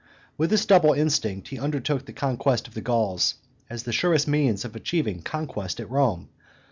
With 0.35 0.49
this 0.49 0.65
double 0.65 0.93
instinct 0.93 1.49
he 1.49 1.59
undertook 1.59 2.07
the 2.07 2.11
conquest 2.11 2.67
of 2.67 2.73
the 2.73 2.81
Gauls 2.81 3.35
as 3.69 3.83
the 3.83 3.93
surest 3.93 4.27
means 4.27 4.65
of 4.65 4.75
achieving 4.75 5.21
conquest 5.21 5.79
at 5.79 5.91
Rome. 5.91 6.27